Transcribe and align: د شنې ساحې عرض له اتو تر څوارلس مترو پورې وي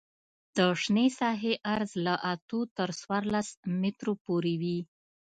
د 0.55 0.57
شنې 0.81 1.07
ساحې 1.19 1.53
عرض 1.73 1.91
له 2.05 2.15
اتو 2.31 2.59
تر 2.77 2.89
څوارلس 2.99 3.47
مترو 3.81 4.13
پورې 4.25 4.53
وي 4.61 4.79